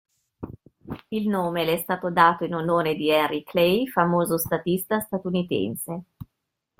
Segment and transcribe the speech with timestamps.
[1.11, 6.01] Il nome le è stato dato in onore di Henry Clay, famoso statista statunitense.